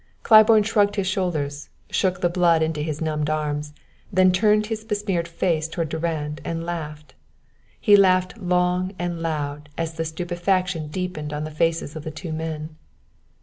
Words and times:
Claiborne 0.23 0.63
shrugged 0.63 0.95
his 0.95 1.05
shoulders, 1.05 1.69
shook 1.91 2.21
the 2.21 2.27
blood 2.29 2.63
into 2.63 2.81
his 2.81 3.01
numbed 3.01 3.29
arms; 3.29 3.71
then 4.11 4.31
turned 4.31 4.65
his 4.65 4.83
besmeared 4.83 5.27
face 5.27 5.67
toward 5.67 5.89
Durand 5.89 6.41
and 6.43 6.65
laughed. 6.65 7.13
He 7.79 7.95
laughed 7.95 8.39
long 8.39 8.95
and 8.97 9.21
loud 9.21 9.69
as 9.77 9.93
the 9.93 10.03
stupefaction 10.05 10.87
deepened 10.87 11.31
on 11.31 11.43
the 11.43 11.51
faces 11.51 11.95
of 11.95 12.03
the 12.03 12.09
two 12.09 12.33
men. 12.33 12.77